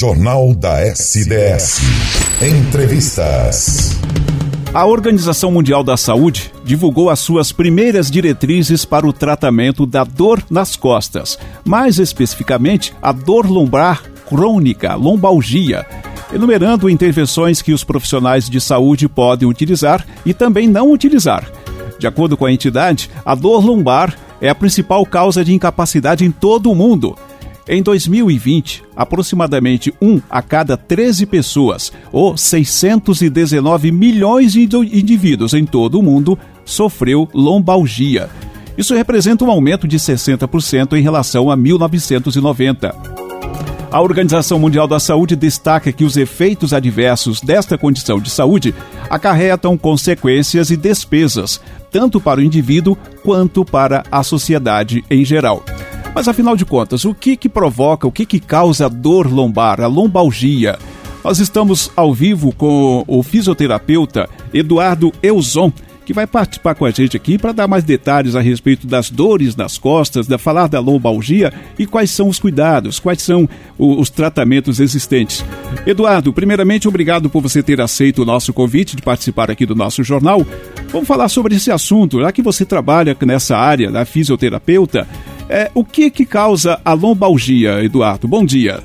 Jornal 0.00 0.54
da 0.54 0.80
SDS. 0.80 1.78
Entrevistas. 2.40 3.98
A 4.72 4.86
Organização 4.86 5.52
Mundial 5.52 5.84
da 5.84 5.94
Saúde 5.94 6.50
divulgou 6.64 7.10
as 7.10 7.18
suas 7.18 7.52
primeiras 7.52 8.10
diretrizes 8.10 8.86
para 8.86 9.06
o 9.06 9.12
tratamento 9.12 9.84
da 9.84 10.02
dor 10.02 10.42
nas 10.48 10.74
costas, 10.74 11.38
mais 11.66 11.98
especificamente 11.98 12.94
a 13.02 13.12
dor 13.12 13.44
lombar 13.44 14.02
crônica, 14.26 14.94
lombalgia, 14.94 15.84
enumerando 16.32 16.88
intervenções 16.88 17.60
que 17.60 17.74
os 17.74 17.84
profissionais 17.84 18.48
de 18.48 18.58
saúde 18.58 19.06
podem 19.06 19.46
utilizar 19.46 20.06
e 20.24 20.32
também 20.32 20.66
não 20.66 20.90
utilizar. 20.90 21.44
De 21.98 22.06
acordo 22.06 22.38
com 22.38 22.46
a 22.46 22.52
entidade, 22.52 23.10
a 23.22 23.34
dor 23.34 23.62
lombar 23.62 24.16
é 24.40 24.48
a 24.48 24.54
principal 24.54 25.04
causa 25.04 25.44
de 25.44 25.52
incapacidade 25.52 26.24
em 26.24 26.30
todo 26.30 26.70
o 26.70 26.74
mundo. 26.74 27.18
Em 27.72 27.84
2020, 27.84 28.82
aproximadamente 28.96 29.94
um 30.02 30.20
a 30.28 30.42
cada 30.42 30.76
13 30.76 31.24
pessoas, 31.24 31.92
ou 32.10 32.36
619 32.36 33.92
milhões 33.92 34.54
de 34.54 34.62
indivíduos 34.64 35.54
em 35.54 35.64
todo 35.64 35.96
o 35.96 36.02
mundo, 36.02 36.36
sofreu 36.64 37.28
lombalgia. 37.32 38.28
Isso 38.76 38.92
representa 38.92 39.44
um 39.44 39.50
aumento 39.52 39.86
de 39.86 39.98
60% 39.98 40.94
em 40.94 41.00
relação 41.00 41.48
a 41.48 41.54
1990. 41.54 42.92
A 43.92 44.00
Organização 44.00 44.58
Mundial 44.58 44.88
da 44.88 44.98
Saúde 44.98 45.36
destaca 45.36 45.92
que 45.92 46.02
os 46.02 46.16
efeitos 46.16 46.72
adversos 46.72 47.40
desta 47.40 47.78
condição 47.78 48.18
de 48.18 48.30
saúde 48.30 48.74
acarretam 49.08 49.78
consequências 49.78 50.72
e 50.72 50.76
despesas, 50.76 51.60
tanto 51.88 52.20
para 52.20 52.40
o 52.40 52.42
indivíduo 52.42 52.96
quanto 53.22 53.64
para 53.64 54.02
a 54.10 54.24
sociedade 54.24 55.04
em 55.08 55.24
geral. 55.24 55.64
Mas 56.14 56.26
afinal 56.26 56.56
de 56.56 56.64
contas, 56.64 57.04
o 57.04 57.14
que 57.14 57.36
que 57.36 57.48
provoca, 57.48 58.06
o 58.06 58.12
que 58.12 58.26
que 58.26 58.40
causa 58.40 58.86
a 58.86 58.88
dor 58.88 59.32
lombar, 59.32 59.80
a 59.80 59.86
lombalgia? 59.86 60.78
Nós 61.22 61.38
estamos 61.38 61.90
ao 61.94 62.12
vivo 62.12 62.52
com 62.52 63.04
o 63.06 63.22
fisioterapeuta 63.22 64.28
Eduardo 64.52 65.12
Euzon, 65.22 65.72
que 66.04 66.12
vai 66.12 66.26
participar 66.26 66.74
com 66.74 66.84
a 66.84 66.90
gente 66.90 67.16
aqui 67.16 67.38
para 67.38 67.52
dar 67.52 67.68
mais 67.68 67.84
detalhes 67.84 68.34
a 68.34 68.40
respeito 68.40 68.84
das 68.84 69.08
dores 69.10 69.54
nas 69.54 69.78
costas, 69.78 70.26
da 70.26 70.38
falar 70.38 70.66
da 70.66 70.80
lombalgia 70.80 71.52
e 71.78 71.86
quais 71.86 72.10
são 72.10 72.28
os 72.28 72.40
cuidados, 72.40 72.98
quais 72.98 73.22
são 73.22 73.48
os 73.78 74.10
tratamentos 74.10 74.80
existentes. 74.80 75.44
Eduardo, 75.86 76.32
primeiramente, 76.32 76.88
obrigado 76.88 77.30
por 77.30 77.40
você 77.40 77.62
ter 77.62 77.80
aceito 77.80 78.22
o 78.22 78.26
nosso 78.26 78.52
convite 78.52 78.96
de 78.96 79.02
participar 79.02 79.50
aqui 79.50 79.64
do 79.64 79.76
nosso 79.76 80.02
jornal. 80.02 80.44
Vamos 80.88 81.06
falar 81.06 81.28
sobre 81.28 81.54
esse 81.54 81.70
assunto, 81.70 82.20
já 82.20 82.32
que 82.32 82.42
você 82.42 82.64
trabalha 82.64 83.16
nessa 83.24 83.56
área 83.56 83.92
da 83.92 84.04
fisioterapeuta. 84.04 85.06
É, 85.52 85.68
o 85.74 85.84
que 85.84 86.12
que 86.12 86.24
causa 86.24 86.80
a 86.84 86.92
lombalgia, 86.92 87.82
Eduardo? 87.82 88.28
Bom 88.28 88.44
dia. 88.44 88.78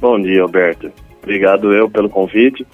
Bom 0.00 0.18
dia, 0.18 0.40
Alberto. 0.40 0.90
Obrigado 1.22 1.70
eu 1.74 1.90
pelo 1.90 2.08
convite. 2.08 2.66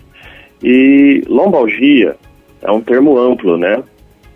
E 0.62 1.20
lombalgia 1.26 2.14
é 2.62 2.70
um 2.70 2.80
termo 2.80 3.18
amplo, 3.18 3.58
né? 3.58 3.82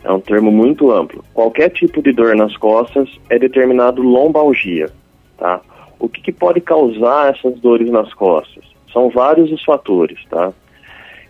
É 0.03 0.11
um 0.11 0.19
termo 0.19 0.51
muito 0.51 0.91
amplo. 0.91 1.25
Qualquer 1.33 1.69
tipo 1.71 2.03
de 2.03 2.11
dor 2.11 2.35
nas 2.35 2.57
costas 2.57 3.09
é 3.31 3.39
determinado 3.39 4.03
lombalgia, 4.03 4.91
tá? 5.37 5.61
O 6.01 6.09
que, 6.09 6.21
que 6.21 6.33
pode 6.33 6.61
causar 6.61 7.33
essas 7.33 7.57
dores 7.61 7.89
nas 7.89 8.13
costas? 8.13 8.65
São 8.93 9.11
vários 9.11 9.53
os 9.53 9.63
fatores, 9.63 10.19
tá? 10.29 10.53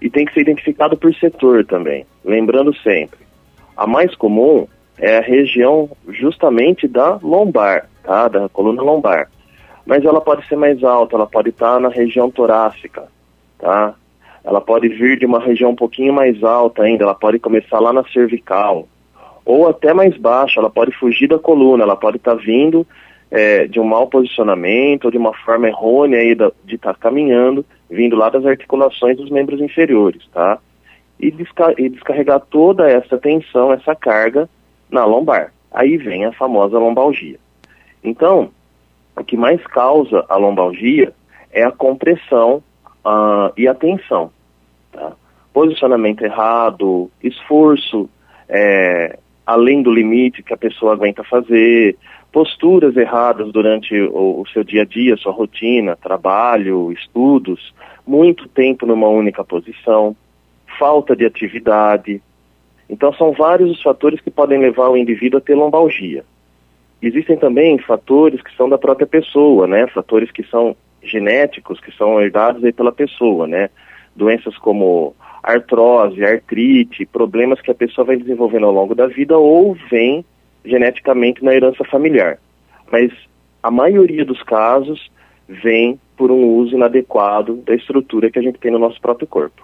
E 0.01 0.09
tem 0.09 0.25
que 0.25 0.33
ser 0.33 0.41
identificado 0.41 0.97
por 0.97 1.15
setor 1.17 1.67
também. 1.67 2.07
Lembrando 2.25 2.75
sempre, 2.77 3.19
a 3.77 3.87
mais 3.87 4.15
comum 4.15 4.67
é 4.99 5.19
a 5.19 5.23
região 5.23 5.91
justamente 6.09 6.89
da 6.89 7.19
lombar, 7.23 7.89
tá? 8.03 8.29
Da 8.29 8.49
coluna 8.49 8.83
lombar. 8.83 9.31
Mas 9.87 10.05
ela 10.05 10.21
pode 10.21 10.47
ser 10.47 10.57
mais 10.57 10.83
alta, 10.85 11.17
ela 11.17 11.27
pode 11.27 11.51
estar 11.51 11.81
na 11.81 11.89
região 11.89 12.31
torácica, 12.31 13.09
tá? 13.59 13.95
ela 14.49 14.63
pode 14.63 14.89
vir 14.89 15.19
de 15.19 15.27
uma 15.27 15.41
região 15.41 15.73
um 15.73 15.77
pouquinho 15.77 16.13
mais 16.13 16.43
alta 16.43 16.83
ainda, 16.83 17.05
ela 17.05 17.15
pode 17.15 17.39
começar 17.39 17.79
lá 17.81 17.93
na 17.93 18.03
cervical, 18.05 18.89
ou 19.45 19.69
até 19.69 19.93
mais 19.93 20.17
baixa, 20.17 20.59
ela 20.59 20.71
pode 20.71 20.91
fugir 20.93 21.29
da 21.29 21.39
coluna, 21.39 21.85
ela 21.85 21.97
pode 21.97 22.17
estar 22.17 22.35
tá 22.35 22.43
vindo 22.43 22.87
é, 23.31 23.67
de 23.67 23.79
um 23.79 23.85
mau 23.85 24.07
posicionamento 24.07 25.05
ou 25.05 25.11
de 25.11 25.19
uma 25.19 25.35
forma 25.35 25.69
errônea 25.69 26.19
aí 26.19 26.35
de 26.35 26.77
estar 26.77 26.95
tá 26.95 26.99
caminhando, 26.99 27.65
vindo 27.91 28.17
lá 28.17 28.31
das 28.31 28.47
articulações 28.47 29.19
dos 29.19 29.31
membros 29.31 29.61
inferiores, 29.61 30.27
tá? 30.33 30.59
E, 31.21 31.31
desca 31.31 31.75
e 31.77 31.89
descarregar 31.91 32.41
toda 32.41 32.89
essa 32.89 33.19
tensão, 33.19 33.73
essa 33.73 33.95
carga 33.95 34.49
na 34.91 35.05
lombar. 35.05 35.53
Aí 35.73 35.97
vem 35.97 36.25
a 36.25 36.33
famosa 36.33 36.79
lombalgia. 36.79 37.39
Então, 38.03 38.51
o 39.17 39.25
que 39.25 39.37
mais 39.37 39.63
causa 39.67 40.25
a 40.29 40.37
lombalgia 40.37 41.13
é 41.53 41.65
a 41.65 41.73
compressão 41.73 42.63
uh, 43.05 43.53
e 43.57 43.67
a 43.67 43.75
tensão. 43.75 44.31
Tá? 44.93 45.13
Posicionamento 45.53 46.23
errado, 46.23 47.11
esforço 47.23 48.09
é, 48.49 49.19
além 49.47 49.83
do 49.83 49.93
limite 49.93 50.43
que 50.43 50.55
a 50.55 50.59
pessoa 50.59 50.93
aguenta 50.93 51.25
fazer, 51.25 51.97
posturas 52.33 52.97
erradas 52.97 53.51
durante 53.53 53.99
o, 53.99 54.41
o 54.41 54.47
seu 54.53 54.63
dia 54.63 54.83
a 54.83 54.85
dia, 54.85 55.17
sua 55.17 55.33
rotina, 55.33 55.97
trabalho, 55.97 56.93
estudos, 56.93 57.75
muito 58.07 58.49
tempo 58.49 58.87
numa 58.87 59.09
única 59.09 59.45
posição, 59.45 60.17
falta 60.79 61.17
de 61.17 61.25
atividade. 61.25 62.23
Então, 62.89 63.13
são 63.13 63.33
vários 63.33 63.71
os 63.71 63.83
fatores 63.83 64.21
que 64.21 64.31
podem 64.31 64.59
levar 64.59 64.89
o 64.89 64.97
indivíduo 64.97 65.39
a 65.39 65.43
ter 65.43 65.55
lombalgia. 65.55 66.25
Existem 67.03 67.37
também 67.37 67.79
fatores 67.79 68.43
que 68.43 68.55
são 68.57 68.69
da 68.69 68.79
própria 68.79 69.07
pessoa, 69.07 69.67
né? 69.67 69.87
Fatores 69.89 70.31
que 70.31 70.43
são 70.45 70.75
genéticos, 71.03 71.81
que 71.81 71.93
são 71.93 72.21
herdados 72.21 72.65
aí 72.65 72.73
pela 72.73 72.91
pessoa, 72.91 73.47
né? 73.47 73.71
doenças 74.19 74.59
como 74.59 75.15
artrose, 75.43 76.23
artrite, 76.25 77.07
problemas 77.07 77.61
que 77.61 77.71
a 77.71 77.75
pessoa 77.75 78.05
vai 78.05 78.17
desenvolvendo 78.17 78.67
ao 78.67 78.73
longo 78.73 78.95
da 78.95 79.07
vida 79.07 79.39
ou 79.39 79.75
vem 79.89 80.25
geneticamente 80.65 81.43
na 81.43 81.55
herança 81.55 81.85
familiar. 81.85 82.39
Mas 82.91 83.13
a 83.63 83.71
maioria 83.71 84.25
dos 84.25 84.43
casos 84.43 85.11
vem 85.49 85.99
por 86.17 86.31
um 86.31 86.57
uso 86.57 86.75
inadequado 86.75 87.57
da 87.65 87.75
estrutura 87.75 88.31
que 88.31 88.39
a 88.39 88.43
gente 88.43 88.59
tem 88.59 88.73
no 88.73 88.79
nosso 88.79 89.01
próprio 89.01 89.27
corpo. 89.27 89.63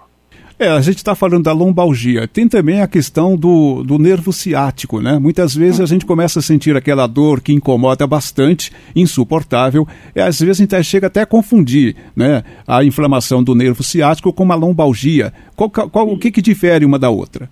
É, 0.57 0.69
a 0.69 0.79
gente 0.79 0.97
está 0.97 1.13
falando 1.13 1.43
da 1.43 1.51
lombalgia. 1.51 2.29
Tem 2.29 2.47
também 2.47 2.81
a 2.81 2.87
questão 2.87 3.35
do, 3.35 3.83
do 3.83 3.99
nervo 3.99 4.31
ciático, 4.31 5.01
né? 5.01 5.19
Muitas 5.19 5.53
vezes 5.53 5.81
a 5.81 5.85
gente 5.85 6.05
começa 6.05 6.39
a 6.39 6.41
sentir 6.41 6.77
aquela 6.77 7.07
dor 7.07 7.41
que 7.41 7.51
incomoda 7.51 8.07
bastante, 8.07 8.71
insuportável. 8.95 9.85
E 10.15 10.21
às 10.21 10.39
vezes 10.39 10.61
a 10.61 10.63
gente 10.63 10.83
chega 10.85 11.07
até 11.07 11.21
a 11.21 11.25
confundir 11.25 11.97
né, 12.15 12.41
a 12.65 12.85
inflamação 12.85 13.43
do 13.43 13.53
nervo 13.53 13.83
ciático 13.83 14.31
com 14.31 14.43
uma 14.43 14.55
lombalgia. 14.55 15.33
Qual, 15.57 15.69
qual, 15.69 16.07
o 16.07 16.17
que, 16.17 16.31
que 16.31 16.41
difere 16.41 16.85
uma 16.85 16.97
da 16.97 17.09
outra? 17.09 17.49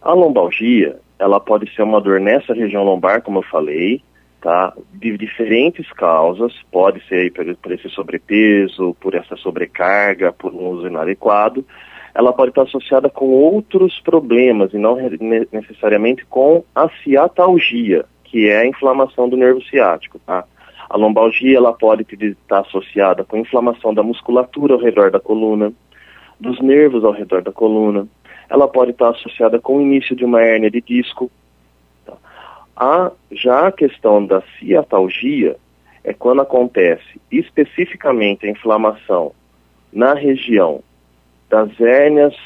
A 0.00 0.14
lombalgia, 0.14 0.96
ela 1.18 1.38
pode 1.38 1.70
ser 1.74 1.82
uma 1.82 2.00
dor 2.00 2.20
nessa 2.20 2.54
região 2.54 2.82
lombar, 2.82 3.20
como 3.20 3.40
eu 3.40 3.44
falei, 3.50 4.00
tá? 4.40 4.72
De 4.94 5.16
diferentes 5.16 5.90
causas, 5.92 6.52
pode 6.70 7.06
ser 7.08 7.32
por, 7.32 7.44
por, 7.56 7.72
esse 7.72 7.88
sobrepeso, 7.90 8.96
por 9.00 9.14
essa 9.14 9.36
sobrecarga, 9.36 10.32
por 10.32 10.52
um 10.52 10.68
uso 10.68 10.86
inadequado. 10.86 11.64
Ela 12.14 12.32
pode 12.32 12.50
estar 12.50 12.62
associada 12.62 13.08
com 13.08 13.26
outros 13.26 14.00
problemas 14.00 14.72
e 14.72 14.78
não 14.78 14.96
necessariamente 15.52 16.24
com 16.26 16.64
a 16.74 16.88
ciatalgia, 17.02 18.04
que 18.24 18.48
é 18.48 18.60
a 18.60 18.66
inflamação 18.66 19.28
do 19.28 19.36
nervo 19.36 19.62
ciático, 19.62 20.18
tá? 20.26 20.44
A 20.90 20.96
lombalgia 20.96 21.58
ela 21.58 21.72
pode 21.72 22.06
estar 22.10 22.60
associada 22.60 23.22
com 23.22 23.36
inflamação 23.36 23.92
da 23.92 24.02
musculatura 24.02 24.74
ao 24.74 24.80
redor 24.80 25.10
da 25.10 25.20
coluna, 25.20 25.70
dos 26.40 26.58
nervos 26.60 27.04
ao 27.04 27.12
redor 27.12 27.42
da 27.42 27.52
coluna. 27.52 28.08
Ela 28.48 28.66
pode 28.66 28.92
estar 28.92 29.10
associada 29.10 29.60
com 29.60 29.76
o 29.76 29.82
início 29.82 30.16
de 30.16 30.24
uma 30.24 30.40
hérnia 30.40 30.70
de 30.70 30.80
disco, 30.80 31.30
a, 32.78 33.10
já 33.32 33.66
a 33.66 33.72
questão 33.72 34.24
da 34.24 34.40
ciatalgia 34.58 35.56
é 36.04 36.14
quando 36.14 36.42
acontece 36.42 37.20
especificamente 37.30 38.46
a 38.46 38.50
inflamação 38.50 39.32
na 39.92 40.14
região 40.14 40.80
das 41.50 41.68
hérnias 41.80 42.36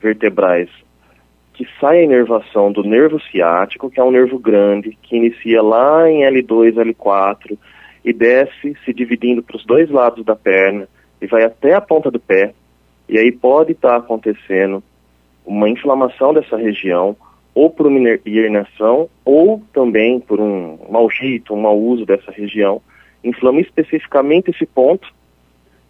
vertebrais 0.00 0.70
que 1.54 1.66
sai 1.78 1.98
a 1.98 2.04
inervação 2.04 2.72
do 2.72 2.82
nervo 2.82 3.20
ciático, 3.20 3.90
que 3.90 4.00
é 4.00 4.04
um 4.04 4.10
nervo 4.10 4.38
grande, 4.38 4.96
que 5.02 5.16
inicia 5.16 5.60
lá 5.60 6.08
em 6.08 6.22
L2, 6.22 6.74
L4 6.74 7.58
e 8.04 8.12
desce 8.12 8.76
se 8.84 8.94
dividindo 8.94 9.42
para 9.42 9.56
os 9.56 9.66
dois 9.66 9.90
lados 9.90 10.24
da 10.24 10.36
perna 10.36 10.88
e 11.20 11.26
vai 11.26 11.44
até 11.44 11.74
a 11.74 11.80
ponta 11.80 12.10
do 12.10 12.18
pé. 12.18 12.54
E 13.08 13.18
aí 13.18 13.30
pode 13.30 13.72
estar 13.72 13.90
tá 13.90 13.96
acontecendo 13.96 14.82
uma 15.44 15.68
inflamação 15.68 16.32
dessa 16.32 16.56
região 16.56 17.14
ou 17.54 17.70
por 17.70 17.86
uma 17.86 18.08
herniação 18.26 19.08
ou 19.24 19.62
também 19.72 20.20
por 20.20 20.40
um 20.40 20.78
mau 20.88 21.10
jeito, 21.10 21.54
um 21.54 21.60
mau 21.60 21.78
uso 21.78 22.06
dessa 22.06 22.30
região, 22.30 22.80
inflama 23.22 23.60
especificamente 23.60 24.50
esse 24.50 24.66
ponto 24.66 25.08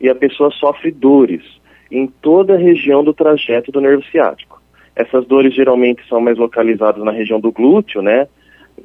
e 0.01 0.09
a 0.09 0.15
pessoa 0.15 0.51
sofre 0.51 0.91
dores 0.91 1.43
em 1.91 2.07
toda 2.07 2.55
a 2.55 2.59
região 2.59 3.05
do 3.05 3.13
trajeto 3.13 3.71
do 3.71 3.81
nervo 3.81 4.03
ciático. 4.05 4.61
Essas 4.95 5.27
dores 5.27 5.55
geralmente 5.55 6.07
são 6.09 6.21
mais 6.21 6.39
localizadas 6.39 7.03
na 7.03 7.11
região 7.11 7.41
do 7.41 7.53
glúteo, 7.53 8.03
né? 8.03 8.29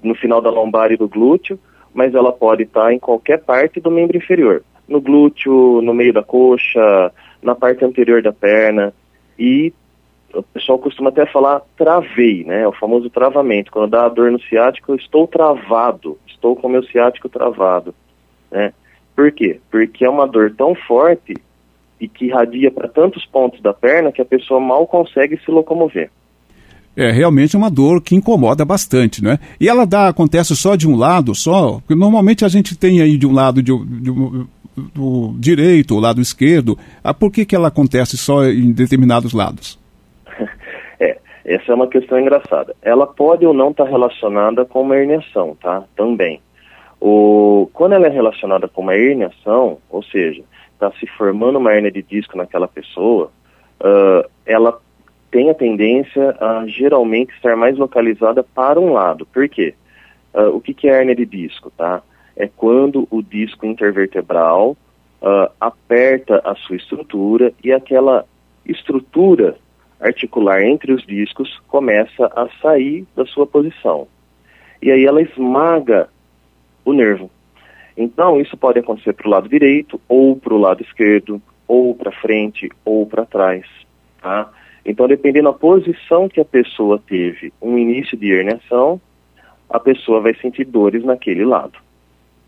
No 0.04 0.16
final 0.16 0.42
da 0.42 0.50
lombar 0.50 0.92
e 0.92 0.98
do 0.98 1.07
glúteo, 1.07 1.60
mas 1.94 2.13
ela 2.13 2.31
pode 2.31 2.63
estar 2.63 2.94
em 2.94 3.00
qualquer 3.00 3.44
parte 3.44 3.80
do 3.80 3.92
membro 3.92 4.18
inferior. 4.18 4.63
no 4.88 5.01
glúteo, 5.01 5.81
no 5.81 5.95
meio 5.95 6.13
da 6.13 6.21
coxa, 6.21 7.12
na 7.42 7.56
parte 7.56 7.83
anterior 7.83 8.21
da 8.21 8.31
perna 8.31 8.94
e 9.38 9.74
o 10.35 10.43
pessoal 10.43 10.77
costuma 10.77 11.09
até 11.09 11.25
falar 11.25 11.61
travei, 11.77 12.43
né? 12.43 12.61
É 12.61 12.67
o 12.67 12.73
famoso 12.73 13.09
travamento. 13.09 13.71
Quando 13.71 13.91
dá 13.91 14.07
dor 14.09 14.31
no 14.31 14.41
ciático, 14.41 14.91
eu 14.91 14.95
estou 14.95 15.27
travado, 15.27 16.17
estou 16.27 16.55
com 16.55 16.67
o 16.67 16.69
meu 16.69 16.83
ciático 16.83 17.29
travado, 17.29 17.93
né? 18.51 18.73
Por 19.15 19.31
quê? 19.31 19.59
Porque 19.71 20.05
é 20.05 20.09
uma 20.09 20.27
dor 20.27 20.53
tão 20.55 20.75
forte 20.75 21.33
e 21.99 22.07
que 22.07 22.25
irradia 22.25 22.69
para 22.69 22.89
tantos 22.89 23.25
pontos 23.25 23.61
da 23.61 23.73
perna 23.73 24.11
que 24.11 24.21
a 24.21 24.25
pessoa 24.25 24.59
mal 24.59 24.85
consegue 24.85 25.37
se 25.37 25.49
locomover. 25.49 26.09
É 26.97 27.11
realmente 27.11 27.57
uma 27.57 27.69
dor 27.69 28.01
que 28.01 28.15
incomoda 28.15 28.63
bastante, 28.63 29.23
né? 29.23 29.37
E 29.59 29.67
ela 29.67 29.85
dá, 29.85 30.07
acontece 30.07 30.55
só 30.55 30.75
de 30.75 30.87
um 30.87 30.95
lado, 30.95 31.33
só? 31.35 31.79
Porque 31.79 31.95
normalmente 31.95 32.45
a 32.45 32.47
gente 32.47 32.77
tem 32.77 33.01
aí 33.01 33.17
de 33.17 33.25
um 33.25 33.33
lado 33.33 33.61
de, 33.61 33.71
de, 33.77 34.11
do 34.93 35.35
direito 35.37 35.93
ou 35.93 35.99
lado 35.99 36.21
esquerdo. 36.21 36.77
Ah, 37.03 37.13
por 37.13 37.31
que, 37.31 37.45
que 37.45 37.55
ela 37.55 37.67
acontece 37.67 38.17
só 38.17 38.45
em 38.45 38.71
determinados 38.71 39.33
lados? 39.33 39.77
É, 40.97 41.17
essa 41.43 41.73
é 41.73 41.75
uma 41.75 41.89
questão 41.89 42.17
engraçada. 42.17 42.73
Ela 42.81 43.05
pode 43.05 43.45
ou 43.45 43.53
não 43.53 43.71
estar 43.71 43.83
tá 43.83 43.89
relacionada 43.89 44.63
com 44.63 44.81
uma 44.81 44.95
herniação, 44.95 45.53
tá? 45.61 45.83
Também. 45.93 46.39
O, 47.01 47.69
quando 47.73 47.93
ela 47.93 48.07
é 48.07 48.09
relacionada 48.09 48.69
com 48.69 48.81
uma 48.81 48.95
herniação, 48.95 49.79
ou 49.89 50.01
seja, 50.01 50.41
está 50.73 50.91
se 50.93 51.05
formando 51.05 51.57
uma 51.57 51.73
hernia 51.73 51.91
de 51.91 52.01
disco 52.01 52.37
naquela 52.37 52.67
pessoa, 52.67 53.29
uh, 53.81 54.29
ela 54.45 54.79
tem 55.29 55.49
a 55.49 55.53
tendência 55.53 56.35
a 56.39 56.65
geralmente 56.65 57.33
estar 57.33 57.55
mais 57.55 57.77
localizada 57.77 58.41
para 58.41 58.79
um 58.79 58.93
lado. 58.93 59.25
Por 59.25 59.47
quê? 59.49 59.75
Uh, 60.33 60.55
o 60.55 60.61
que, 60.61 60.73
que 60.73 60.87
é 60.87 60.99
hernia 60.99 61.15
de 61.15 61.25
disco, 61.25 61.69
tá? 61.71 62.01
É 62.35 62.47
quando 62.47 63.07
o 63.11 63.21
disco 63.21 63.65
intervertebral 63.65 64.77
uh, 65.21 65.51
aperta 65.59 66.41
a 66.43 66.55
sua 66.55 66.75
estrutura 66.75 67.53
e 67.63 67.71
aquela 67.71 68.25
estrutura 68.65 69.57
articular 70.00 70.62
entre 70.62 70.92
os 70.94 71.06
discos 71.06 71.62
começa 71.68 72.25
a 72.36 72.47
sair 72.62 73.06
da 73.15 73.25
sua 73.25 73.47
posição. 73.47 74.07
E 74.81 74.92
aí 74.92 75.06
ela 75.06 75.21
esmaga 75.21 76.09
o 76.83 76.94
nervo. 76.94 77.30
Então, 77.97 78.39
isso 78.39 78.57
pode 78.57 78.80
acontecer 78.80 79.13
para 79.13 79.27
o 79.27 79.31
lado 79.31 79.47
direito, 79.47 80.00
ou 80.07 80.36
para 80.36 80.53
o 80.53 80.57
lado 80.57 80.83
esquerdo, 80.83 81.42
ou 81.68 81.95
para 81.95 82.12
frente, 82.12 82.69
ou 82.83 83.06
para 83.06 83.25
trás. 83.25 83.65
Tá? 84.21 84.51
Então, 84.86 85.07
dependendo 85.07 85.51
da 85.51 85.57
posição 85.57 86.27
que 86.27 86.39
a 86.39 86.45
pessoa 86.45 87.00
teve 87.00 87.53
um 87.62 87.77
início 87.77 88.18
de 88.18 88.31
herniação, 88.31 89.00
a 89.69 89.80
pessoa 89.80 90.21
vai 90.21 90.36
sentir 90.36 90.65
dores 90.65 91.03
naquele 91.03 91.45
lado. 91.45 91.80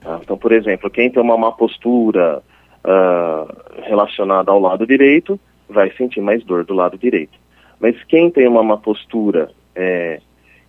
Tá? 0.02 0.20
Então, 0.22 0.38
por 0.38 0.52
exemplo, 0.52 0.90
quem 0.90 1.10
tem 1.10 1.22
uma 1.22 1.38
má 1.38 1.52
postura 1.52 2.44
uh, 2.84 3.82
relacionada 3.84 4.52
ao 4.52 4.60
lado 4.60 4.86
direito, 4.86 5.40
vai 5.70 5.92
sentir 5.94 6.22
mais 6.22 6.44
dor 6.44 6.66
do 6.66 6.74
lado 6.74 6.98
direito. 6.98 7.38
Mas 7.80 7.96
quem 8.06 8.32
tem 8.32 8.48
uma 8.48 8.64
má 8.64 8.78
postura 8.78 9.50
é, 9.76 10.20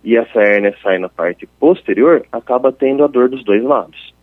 e 0.03 0.15
essa 0.15 0.39
hérnia 0.39 0.75
sai 0.81 0.97
na 0.97 1.09
parte 1.09 1.47
posterior, 1.59 2.25
acaba 2.31 2.71
tendo 2.71 3.03
a 3.03 3.07
dor 3.07 3.29
dos 3.29 3.43
dois 3.43 3.63
lados. 3.63 4.13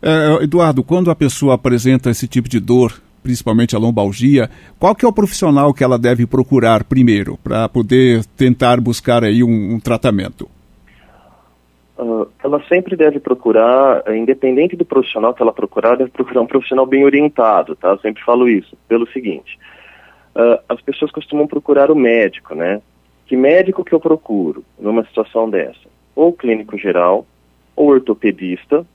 É, 0.00 0.44
Eduardo, 0.44 0.82
quando 0.82 1.10
a 1.10 1.14
pessoa 1.14 1.54
apresenta 1.54 2.10
esse 2.10 2.26
tipo 2.26 2.48
de 2.48 2.58
dor, 2.58 2.92
principalmente 3.22 3.76
a 3.76 3.78
lombalgia, 3.78 4.50
qual 4.78 4.94
que 4.94 5.04
é 5.04 5.08
o 5.08 5.12
profissional 5.12 5.72
que 5.72 5.84
ela 5.84 5.98
deve 5.98 6.26
procurar 6.26 6.84
primeiro 6.84 7.38
para 7.38 7.68
poder 7.68 8.24
tentar 8.36 8.80
buscar 8.80 9.22
aí 9.22 9.44
um, 9.44 9.74
um 9.74 9.80
tratamento? 9.80 10.48
Uh, 11.96 12.26
ela 12.42 12.60
sempre 12.68 12.96
deve 12.96 13.20
procurar, 13.20 14.02
independente 14.12 14.74
do 14.74 14.84
profissional 14.84 15.32
que 15.34 15.42
ela 15.42 15.52
procurar, 15.52 15.96
deve 15.96 16.10
procurar 16.10 16.40
um 16.40 16.46
profissional 16.46 16.84
bem 16.84 17.04
orientado, 17.04 17.76
tá? 17.76 17.90
Eu 17.90 17.98
sempre 17.98 18.24
falo 18.24 18.48
isso, 18.48 18.76
pelo 18.88 19.06
seguinte, 19.12 19.56
uh, 20.34 20.62
as 20.68 20.80
pessoas 20.80 21.10
costumam 21.10 21.46
procurar 21.46 21.90
o 21.90 21.96
médico, 21.96 22.54
né? 22.54 22.80
Que 23.26 23.36
médico 23.36 23.84
que 23.84 23.94
eu 23.94 24.00
procuro 24.00 24.64
numa 24.78 25.04
situação 25.04 25.48
dessa? 25.48 25.88
Ou 26.14 26.32
clínico 26.32 26.76
geral, 26.76 27.26
ou 27.74 27.88
ortopedista, 27.88 28.86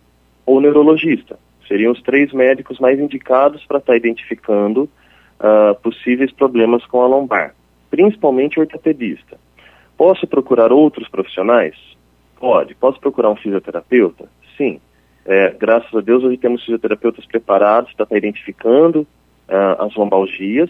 ou 0.46 0.62
neurologista. 0.62 1.40
Seriam 1.68 1.92
os 1.92 2.02
três 2.02 2.32
médicos 2.32 2.80
mais 2.80 3.00
indicados 3.00 3.66
para 3.66 3.80
estar 3.80 3.94
tá 3.94 3.98
identificando 3.98 4.84
uh, 5.40 5.76
possíveis 5.82 6.32
problemas 6.32 6.86
com 6.86 7.02
a 7.02 7.08
lombar, 7.08 7.56
principalmente 7.90 8.60
ortopedista. 8.60 9.38
Posso 9.98 10.28
procurar 10.28 10.72
outros 10.72 11.10
profissionais? 11.10 11.76
Pode. 12.40 12.76
Posso 12.76 13.00
procurar 13.00 13.32
um 13.32 13.36
fisioterapeuta? 13.36 14.30
Sim. 14.56 14.80
É, 15.26 15.50
graças 15.60 15.94
a 15.94 16.00
Deus, 16.00 16.24
hoje 16.24 16.38
temos 16.38 16.64
fisioterapeutas 16.64 17.26
preparados 17.26 17.92
para 17.94 18.04
estar 18.04 18.14
tá 18.14 18.18
identificando 18.18 19.02
uh, 19.02 19.84
as 19.84 19.94
lombalgias 19.96 20.70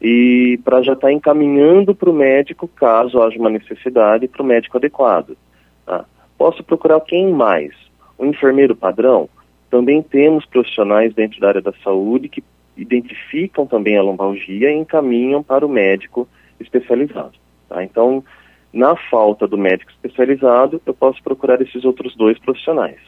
e 0.00 0.58
para 0.64 0.82
já 0.82 0.94
estar 0.94 1.08
tá 1.08 1.12
encaminhando 1.12 1.94
para 1.94 2.08
o 2.08 2.14
médico, 2.14 2.66
caso 2.66 3.22
haja 3.22 3.38
uma 3.38 3.50
necessidade, 3.50 4.28
para 4.28 4.42
o 4.42 4.46
médico 4.46 4.78
adequado. 4.78 5.36
Tá? 5.84 6.06
Posso 6.38 6.64
procurar 6.64 7.00
quem 7.00 7.30
mais? 7.30 7.72
O 8.16 8.24
enfermeiro 8.24 8.74
padrão? 8.74 9.28
Também 9.70 10.02
temos 10.02 10.46
profissionais 10.46 11.14
dentro 11.14 11.38
da 11.38 11.48
área 11.48 11.60
da 11.60 11.72
saúde 11.84 12.28
que 12.28 12.42
identificam 12.76 13.66
também 13.66 13.98
a 13.98 14.02
lombalgia 14.02 14.70
e 14.70 14.76
encaminham 14.76 15.42
para 15.42 15.66
o 15.66 15.68
médico 15.68 16.26
especializado. 16.58 17.32
Tá? 17.68 17.84
Então, 17.84 18.24
na 18.72 18.96
falta 18.96 19.46
do 19.46 19.58
médico 19.58 19.90
especializado, 19.90 20.80
eu 20.86 20.94
posso 20.94 21.22
procurar 21.22 21.60
esses 21.60 21.84
outros 21.84 22.16
dois 22.16 22.38
profissionais. 22.38 22.98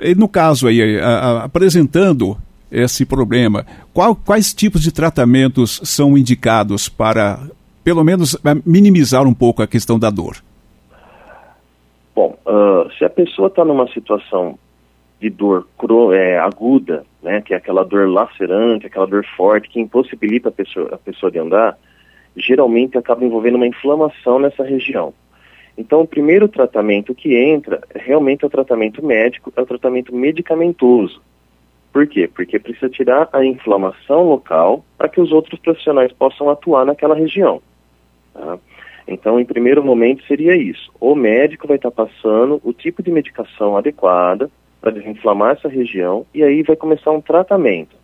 E 0.00 0.14
no 0.14 0.28
caso 0.28 0.68
aí, 0.68 0.98
a, 0.98 1.08
a, 1.08 1.44
apresentando 1.44 2.36
esse 2.70 3.04
problema, 3.04 3.66
qual, 3.92 4.14
quais 4.14 4.54
tipos 4.54 4.82
de 4.82 4.92
tratamentos 4.92 5.80
são 5.84 6.16
indicados 6.16 6.88
para, 6.88 7.40
pelo 7.82 8.04
menos, 8.04 8.36
minimizar 8.64 9.26
um 9.26 9.34
pouco 9.34 9.62
a 9.62 9.66
questão 9.66 9.98
da 9.98 10.10
dor? 10.10 10.36
Bom, 12.14 12.38
uh, 12.46 12.90
se 12.96 13.04
a 13.04 13.10
pessoa 13.10 13.48
está 13.48 13.64
numa 13.64 13.88
situação 13.88 14.58
de 15.20 15.28
dor 15.28 15.66
é, 16.14 16.38
aguda, 16.38 17.04
né, 17.22 17.42
que 17.42 17.52
é 17.52 17.56
aquela 17.56 17.84
dor 17.84 18.08
lacerante, 18.08 18.86
aquela 18.86 19.06
dor 19.06 19.24
forte 19.36 19.68
que 19.68 19.80
impossibilita 19.80 20.48
a 20.48 20.52
pessoa, 20.52 20.88
a 20.92 20.98
pessoa 20.98 21.30
de 21.30 21.38
andar, 21.38 21.76
geralmente 22.36 22.96
acaba 22.96 23.24
envolvendo 23.24 23.56
uma 23.56 23.66
inflamação 23.66 24.38
nessa 24.38 24.64
região. 24.64 25.12
Então, 25.76 26.00
o 26.00 26.06
primeiro 26.06 26.48
tratamento 26.48 27.14
que 27.14 27.34
entra 27.34 27.80
realmente 27.94 28.44
é 28.44 28.46
o 28.46 28.50
tratamento 28.50 29.04
médico, 29.04 29.52
é 29.56 29.60
o 29.60 29.66
tratamento 29.66 30.14
medicamentoso. 30.14 31.20
Por 31.92 32.06
quê? 32.06 32.28
Porque 32.28 32.58
precisa 32.58 32.88
tirar 32.88 33.28
a 33.32 33.44
inflamação 33.44 34.28
local 34.28 34.84
para 34.96 35.08
que 35.08 35.20
os 35.20 35.32
outros 35.32 35.58
profissionais 35.58 36.12
possam 36.12 36.48
atuar 36.48 36.84
naquela 36.84 37.14
região. 37.14 37.60
Tá? 38.32 38.58
Então, 39.08 39.40
em 39.40 39.44
primeiro 39.44 39.82
momento, 39.82 40.24
seria 40.26 40.54
isso. 40.54 40.92
O 41.00 41.16
médico 41.16 41.66
vai 41.66 41.76
estar 41.76 41.90
passando 41.90 42.60
o 42.62 42.72
tipo 42.72 43.02
de 43.02 43.10
medicação 43.10 43.76
adequada 43.76 44.48
para 44.80 44.92
desinflamar 44.92 45.52
essa 45.52 45.68
região 45.68 46.24
e 46.32 46.44
aí 46.44 46.62
vai 46.62 46.76
começar 46.76 47.10
um 47.10 47.20
tratamento. 47.20 47.96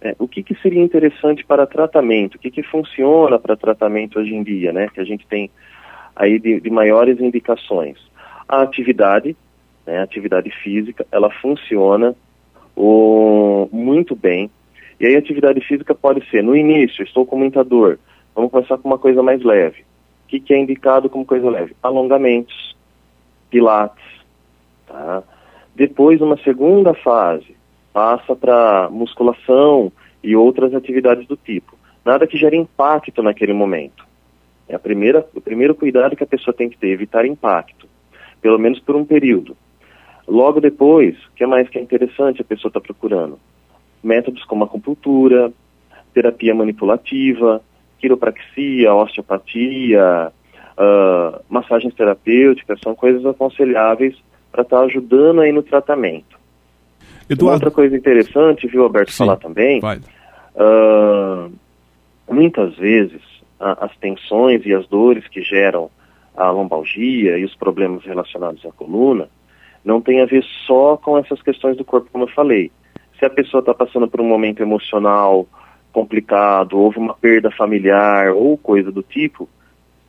É, 0.00 0.14
o 0.18 0.26
que, 0.26 0.42
que, 0.42 0.54
seria 0.56 0.82
interessante 0.82 1.44
para 1.44 1.66
tratamento? 1.66 2.36
O 2.36 2.38
que, 2.38 2.50
que 2.50 2.62
funciona 2.62 3.38
para 3.38 3.56
tratamento 3.56 4.18
hoje 4.18 4.34
em 4.34 4.42
dia, 4.42 4.72
né? 4.72 4.88
Que 4.92 5.00
a 5.00 5.04
gente 5.04 5.26
tem 5.26 5.50
aí 6.14 6.38
de, 6.38 6.60
de 6.60 6.70
maiores 6.70 7.20
indicações. 7.20 7.98
A 8.48 8.62
atividade, 8.62 9.36
né, 9.86 9.98
a 9.98 10.02
atividade 10.02 10.50
física, 10.50 11.06
ela 11.12 11.30
funciona 11.30 12.14
o, 12.76 13.68
muito 13.72 14.14
bem. 14.14 14.50
E 15.00 15.06
aí 15.06 15.16
atividade 15.16 15.60
física 15.62 15.94
pode 15.94 16.28
ser, 16.30 16.42
no 16.42 16.54
início, 16.54 17.02
estou 17.02 17.26
com 17.26 17.36
muita 17.36 17.64
dor, 17.64 17.98
vamos 18.34 18.50
começar 18.50 18.78
com 18.78 18.88
uma 18.88 18.98
coisa 18.98 19.22
mais 19.22 19.42
leve. 19.42 19.80
O 20.24 20.28
que, 20.28 20.40
que 20.40 20.52
é 20.52 20.58
indicado 20.58 21.08
como 21.08 21.24
coisa 21.24 21.48
leve? 21.48 21.74
Alongamentos, 21.82 22.76
pilates, 23.50 24.04
tá? 24.86 25.22
Depois, 25.74 26.20
uma 26.20 26.38
segunda 26.38 26.94
fase, 26.94 27.54
passa 27.92 28.34
para 28.34 28.88
musculação 28.90 29.92
e 30.22 30.34
outras 30.34 30.74
atividades 30.74 31.26
do 31.26 31.36
tipo. 31.36 31.76
Nada 32.04 32.26
que 32.26 32.38
gere 32.38 32.56
impacto 32.56 33.22
naquele 33.22 33.52
momento. 33.52 34.06
É 34.68 34.74
a 34.74 34.78
primeira, 34.78 35.26
o 35.34 35.40
primeiro 35.40 35.74
cuidado 35.74 36.16
que 36.16 36.24
a 36.24 36.26
pessoa 36.26 36.54
tem 36.54 36.68
que 36.68 36.78
ter, 36.78 36.88
evitar 36.88 37.24
impacto, 37.26 37.86
pelo 38.40 38.58
menos 38.58 38.80
por 38.80 38.96
um 38.96 39.04
período. 39.04 39.56
Logo 40.26 40.60
depois, 40.60 41.16
o 41.26 41.32
que 41.36 41.44
é 41.44 41.46
mais 41.46 41.68
que 41.68 41.78
é 41.78 41.82
interessante 41.82 42.40
a 42.42 42.44
pessoa 42.44 42.68
está 42.68 42.80
procurando? 42.80 43.38
Métodos 44.02 44.44
como 44.44 44.64
acupuntura, 44.64 45.52
terapia 46.12 46.54
manipulativa, 46.54 47.62
quiropraxia, 47.98 48.92
osteopatia, 48.92 50.32
uh, 50.76 51.40
massagens 51.48 51.94
terapêuticas, 51.94 52.80
são 52.82 52.94
coisas 52.94 53.24
aconselháveis 53.24 54.16
para 54.50 54.62
estar 54.62 54.78
tá 54.78 54.84
ajudando 54.84 55.42
aí 55.42 55.52
no 55.52 55.62
tratamento. 55.62 56.38
Eduardo... 57.28 57.54
Outra 57.54 57.70
coisa 57.70 57.96
interessante, 57.96 58.66
viu, 58.66 58.82
Alberto, 58.82 59.12
Sim, 59.12 59.18
falar 59.18 59.36
também, 59.36 59.80
uh, 59.80 61.52
muitas 62.28 62.76
vezes 62.76 63.22
a, 63.60 63.84
as 63.84 63.96
tensões 63.98 64.64
e 64.66 64.74
as 64.74 64.86
dores 64.88 65.26
que 65.28 65.42
geram 65.42 65.90
a 66.36 66.50
lombalgia 66.50 67.38
e 67.38 67.44
os 67.44 67.54
problemas 67.54 68.04
relacionados 68.04 68.64
à 68.66 68.72
coluna 68.72 69.28
não 69.86 70.00
tem 70.00 70.20
a 70.20 70.26
ver 70.26 70.44
só 70.66 70.96
com 70.96 71.16
essas 71.16 71.40
questões 71.40 71.76
do 71.76 71.84
corpo, 71.84 72.10
como 72.10 72.24
eu 72.24 72.28
falei. 72.28 72.72
Se 73.20 73.24
a 73.24 73.30
pessoa 73.30 73.60
está 73.60 73.72
passando 73.72 74.08
por 74.08 74.20
um 74.20 74.26
momento 74.26 74.60
emocional 74.60 75.46
complicado, 75.92 76.76
houve 76.76 76.98
uma 76.98 77.14
perda 77.14 77.52
familiar 77.52 78.32
ou 78.32 78.58
coisa 78.58 78.90
do 78.90 79.00
tipo, 79.00 79.48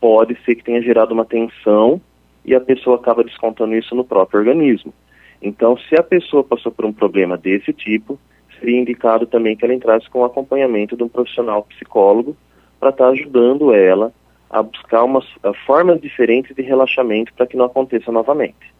pode 0.01 0.36
ser 0.43 0.55
que 0.55 0.63
tenha 0.63 0.81
gerado 0.81 1.13
uma 1.13 1.24
tensão 1.25 2.01
e 2.43 2.55
a 2.55 2.60
pessoa 2.60 2.96
acaba 2.96 3.24
descontando 3.24 3.75
isso 3.75 3.93
no 3.93 4.03
próprio 4.03 4.39
organismo. 4.39 4.91
Então, 5.39 5.77
se 5.77 5.96
a 5.96 6.01
pessoa 6.01 6.43
passou 6.43 6.72
por 6.72 6.84
um 6.84 6.91
problema 6.91 7.38
desse 7.38 7.72
tipo, 7.72 8.19
seria 8.60 8.81
indicado 8.81 9.27
também 9.27 9.55
que 9.55 9.63
ela 9.63 9.75
entrasse 9.75 10.10
com 10.10 10.22
o 10.22 10.25
acompanhamento 10.25 10.98
de 10.98 11.03
um 11.03 11.07
profissional 11.07 11.62
psicólogo 11.62 12.36
para 12.79 12.89
estar 12.89 13.05
tá 13.05 13.12
ajudando 13.12 13.72
ela 13.72 14.12
a 14.50 14.63
buscar 14.63 15.03
umas 15.03 15.25
a 15.43 15.53
formas 15.53 16.01
diferentes 16.01 16.55
de 16.55 16.63
relaxamento 16.63 17.31
para 17.36 17.46
que 17.46 17.55
não 17.55 17.65
aconteça 17.65 18.12
novamente. 18.12 18.76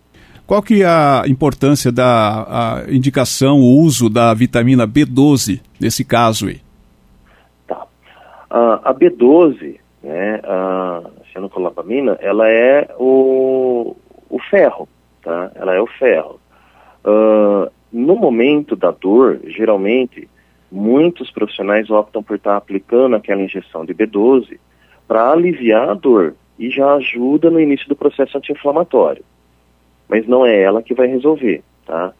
Qual 0.48 0.62
que 0.62 0.82
é 0.82 0.86
a 0.86 1.24
importância 1.28 1.92
da 1.92 2.80
a 2.80 2.84
indicação, 2.90 3.60
o 3.60 3.82
uso 3.82 4.10
da 4.10 4.34
vitamina 4.34 4.88
B12 4.88 5.62
nesse 5.80 6.06
caso 6.06 6.48
aí? 6.48 6.62
a 8.50 8.94
B12, 8.94 9.78
né, 10.02 10.40
a 10.46 11.04
cianocolapamina, 11.32 12.18
ela 12.22 12.50
é 12.50 12.90
o, 12.98 13.96
o 14.30 14.40
ferro, 14.50 14.88
tá? 15.22 15.52
Ela 15.56 15.76
é 15.76 15.82
o 15.82 15.88
ferro. 15.88 16.40
Uh, 17.04 17.70
no 17.92 18.16
momento 18.16 18.76
da 18.76 18.92
dor, 18.92 19.42
geralmente, 19.48 20.30
muitos 20.72 21.30
profissionais 21.30 21.90
optam 21.90 22.24
por 22.24 22.38
estar 22.38 22.56
aplicando 22.56 23.18
aquela 23.18 23.42
injeção 23.42 23.86
de 23.86 23.94
B12 23.94 24.58
para 25.08 25.30
aliviar 25.30 25.90
a 25.90 25.94
dor 25.94 26.36
e 26.58 26.70
já 26.70 26.94
ajuda 26.96 27.50
no 27.50 27.60
início 27.60 27.88
do 27.90 27.96
processo 27.96 28.38
anti-inflamatório. 28.38 29.24
Mas 30.08 30.28
não 30.28 30.46
é 30.46 30.62
ela 30.62 30.82
que 30.82 30.94
vai 30.94 31.08
resolver, 31.08 31.64
tá? 31.86 32.14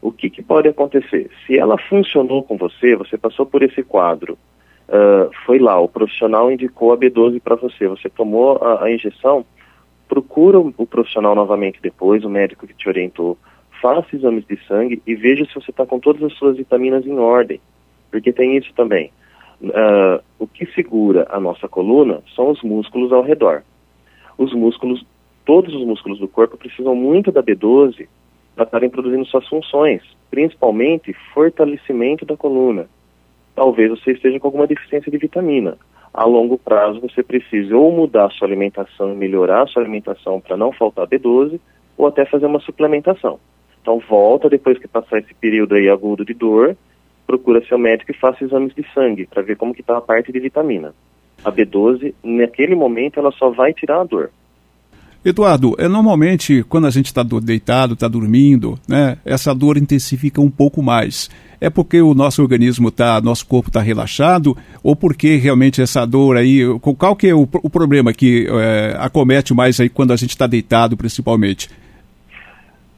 O 0.00 0.10
que, 0.10 0.30
que 0.30 0.42
pode 0.42 0.68
acontecer? 0.68 1.30
Se 1.46 1.58
ela 1.58 1.78
funcionou 1.78 2.42
com 2.42 2.56
você, 2.56 2.96
você 2.96 3.16
passou 3.16 3.46
por 3.46 3.62
esse 3.62 3.82
quadro 3.82 4.36
uh, 4.92 5.30
foi 5.46 5.58
lá, 5.58 5.78
o 5.80 5.88
profissional 5.88 6.50
indicou 6.50 6.92
a 6.92 6.98
B12 6.98 7.40
para 7.40 7.56
você, 7.56 7.88
você 7.88 8.08
tomou 8.08 8.56
a, 8.58 8.84
a, 8.84 8.92
injeção, 8.92 9.44
procura 10.08 10.58
o, 10.58 10.86
profissional 10.86 11.34
novamente 11.34 11.80
depois, 11.82 12.24
o 12.24 12.30
médico 12.30 12.66
que 12.66 12.74
te 12.74 12.88
orientou, 12.88 13.38
faça 13.80 14.14
exames 14.14 14.44
de 14.46 14.58
sangue 14.66 15.02
e 15.06 15.14
veja 15.14 15.44
se 15.46 15.54
você 15.54 15.70
está 15.70 15.86
com 15.86 15.98
todas 15.98 16.22
as 16.22 16.32
suas 16.34 16.56
vitaminas 16.56 17.06
em 17.06 17.18
ordem, 17.18 17.60
porque 18.10 18.32
tem 18.32 18.56
isso 18.56 18.72
também. 18.74 19.10
Uh, 19.60 20.22
o 20.38 20.46
que 20.46 20.66
segura 20.72 21.26
a 21.30 21.38
nossa 21.38 21.68
coluna 21.68 22.20
são 22.34 22.50
os 22.50 22.62
músculos 22.62 23.12
ao 23.12 23.22
redor. 23.22 23.62
Os 24.36 24.52
músculos, 24.52 25.04
todos 25.44 25.74
os 25.74 25.84
músculos 25.84 26.18
do 26.18 26.28
corpo 26.28 26.56
precisam 26.56 26.94
muito 26.94 27.32
da 27.32 27.42
B12 27.42 28.06
para 28.54 28.64
estarem 28.64 28.90
produzindo 28.90 29.24
suas 29.26 29.48
funções, 29.48 30.02
principalmente 30.30 31.14
fortalecimento 31.34 32.24
da 32.24 32.36
coluna 32.36 32.88
talvez 33.54 33.90
você 33.90 34.12
esteja 34.12 34.38
com 34.38 34.48
alguma 34.48 34.66
deficiência 34.66 35.10
de 35.10 35.18
vitamina. 35.18 35.76
A 36.12 36.24
longo 36.24 36.58
prazo 36.58 37.00
você 37.00 37.22
precise 37.22 37.72
ou 37.72 37.90
mudar 37.90 38.26
a 38.26 38.30
sua 38.30 38.46
alimentação, 38.46 39.14
melhorar 39.14 39.62
a 39.62 39.66
sua 39.66 39.82
alimentação 39.82 40.40
para 40.40 40.56
não 40.56 40.72
faltar 40.72 41.06
B12, 41.06 41.58
ou 41.96 42.06
até 42.06 42.24
fazer 42.24 42.46
uma 42.46 42.60
suplementação. 42.60 43.38
Então 43.80 43.98
volta 43.98 44.48
depois 44.48 44.78
que 44.78 44.88
passar 44.88 45.18
esse 45.18 45.34
período 45.34 45.74
aí 45.74 45.88
agudo 45.88 46.24
de 46.24 46.34
dor, 46.34 46.76
procura 47.26 47.64
seu 47.66 47.78
médico 47.78 48.10
e 48.10 48.16
faça 48.16 48.44
exames 48.44 48.74
de 48.74 48.84
sangue 48.92 49.26
para 49.26 49.42
ver 49.42 49.56
como 49.56 49.74
que 49.74 49.80
está 49.80 49.96
a 49.96 50.02
parte 50.02 50.30
de 50.32 50.40
vitamina. 50.40 50.94
A 51.44 51.50
B12, 51.50 52.14
naquele 52.22 52.74
momento, 52.74 53.18
ela 53.18 53.32
só 53.32 53.50
vai 53.50 53.72
tirar 53.72 54.00
a 54.00 54.04
dor. 54.04 54.30
Eduardo, 55.24 55.76
é 55.78 55.86
normalmente 55.86 56.64
quando 56.68 56.86
a 56.86 56.90
gente 56.90 57.06
está 57.06 57.22
deitado, 57.22 57.94
está 57.94 58.08
dormindo, 58.08 58.76
né, 58.88 59.18
essa 59.24 59.54
dor 59.54 59.76
intensifica 59.76 60.40
um 60.40 60.50
pouco 60.50 60.82
mais. 60.82 61.30
É 61.60 61.70
porque 61.70 62.02
o 62.02 62.12
nosso 62.12 62.42
organismo 62.42 62.88
está, 62.88 63.20
nosso 63.20 63.46
corpo 63.46 63.68
está 63.68 63.80
relaxado, 63.80 64.56
ou 64.82 64.96
porque 64.96 65.36
realmente 65.36 65.80
essa 65.80 66.04
dor 66.04 66.36
aí, 66.36 66.62
qual 66.98 67.14
que 67.14 67.28
é 67.28 67.34
o, 67.34 67.42
o 67.42 67.70
problema 67.70 68.12
que 68.12 68.48
é, 68.50 68.96
acomete 68.98 69.54
mais 69.54 69.78
aí 69.78 69.88
quando 69.88 70.12
a 70.12 70.16
gente 70.16 70.30
está 70.30 70.48
deitado, 70.48 70.96
principalmente? 70.96 71.70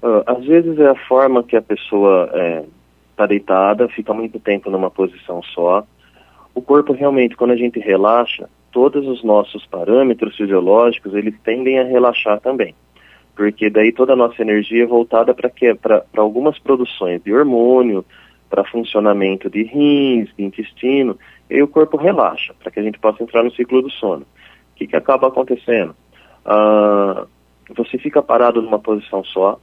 Uh, 0.03 0.23
às 0.27 0.43
vezes 0.47 0.79
é 0.79 0.89
a 0.89 0.95
forma 0.95 1.43
que 1.43 1.57
a 1.57 1.63
pessoa 1.63 2.25
está 2.25 2.39
é, 2.39 2.65
tá 3.17 3.27
deitada, 3.27 3.89
fica 3.89 4.15
muito 4.15 4.41
tempo 4.41 4.71
numa 4.71 4.91
posição 4.91 5.43
só. 5.43 5.85
O 6.55 6.63
corpo 6.63 6.95
realmente, 6.95 7.37
quando 7.37 7.51
a 7.51 7.57
gente 7.57 7.79
relaxa, 7.79 8.49
todos 8.75 9.07
os 9.07 9.23
nossos 9.23 9.65
parâmetros 9.67 10.37
fisiológicos, 10.37 11.15
eles 11.15 11.39
tendem 11.45 11.79
a 11.79 11.85
relaxar 11.85 12.41
também. 12.41 12.75
Porque 13.37 13.71
daí 13.71 13.93
toda 13.93 14.15
a 14.15 14.17
nossa 14.17 14.43
energia 14.43 14.83
é 14.83 14.87
voltada 14.87 15.33
para 15.33 16.05
algumas 16.17 16.59
produções 16.59 17.23
de 17.23 17.33
hormônio, 17.33 18.05
para 18.51 18.65
funcionamento 18.65 19.49
de 19.49 19.63
rins, 19.63 20.29
de 20.37 20.45
intestino, 20.45 21.17
e 21.49 21.63
o 21.63 21.69
corpo 21.69 21.97
relaxa, 21.97 22.53
para 22.61 22.71
que 22.73 22.81
a 22.81 22.83
gente 22.83 22.99
possa 22.99 23.23
entrar 23.23 23.45
no 23.45 23.53
ciclo 23.53 23.81
do 23.81 23.91
sono. 23.91 24.23
O 24.23 24.75
que, 24.75 24.89
que 24.89 24.97
acaba 24.97 25.29
acontecendo? 25.29 25.95
Ah, 26.45 27.27
você 27.77 27.97
fica 27.97 28.21
parado 28.21 28.61
numa 28.61 28.81
posição 28.81 29.23
só, 29.25 29.59